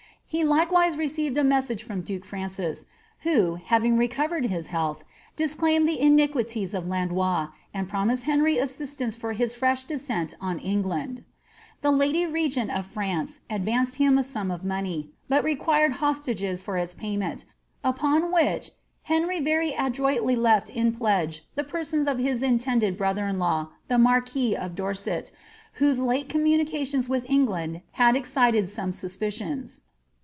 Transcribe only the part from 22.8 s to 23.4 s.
brother in